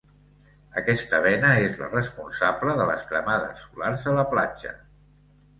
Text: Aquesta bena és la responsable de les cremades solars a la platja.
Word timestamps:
Aquesta 0.79 1.19
bena 1.25 1.51
és 1.65 1.77
la 1.83 1.89
responsable 1.91 2.73
de 2.81 2.87
les 2.93 3.05
cremades 3.13 3.63
solars 3.67 4.11
a 4.15 4.15
la 4.21 4.25
platja. 4.33 4.77